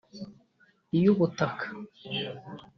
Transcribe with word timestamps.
iy’Ubutaka 0.95 1.65